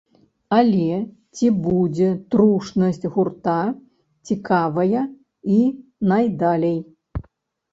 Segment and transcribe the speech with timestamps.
[0.59, 0.95] Але
[1.35, 3.59] ці будзе трушнасць гурта
[4.31, 5.03] цікавая
[5.59, 5.59] і
[6.15, 6.75] найдалей?